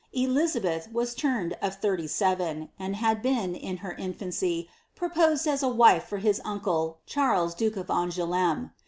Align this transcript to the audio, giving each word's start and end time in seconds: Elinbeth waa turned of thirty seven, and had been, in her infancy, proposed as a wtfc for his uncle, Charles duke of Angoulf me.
Elinbeth 0.17 0.91
waa 0.91 1.05
turned 1.15 1.55
of 1.61 1.75
thirty 1.75 2.07
seven, 2.07 2.69
and 2.79 2.95
had 2.95 3.21
been, 3.21 3.53
in 3.53 3.77
her 3.85 3.93
infancy, 3.93 4.67
proposed 4.95 5.47
as 5.47 5.61
a 5.61 5.67
wtfc 5.67 6.01
for 6.01 6.17
his 6.17 6.41
uncle, 6.43 6.97
Charles 7.05 7.53
duke 7.53 7.77
of 7.77 7.85
Angoulf 7.91 8.57
me. 8.63 8.69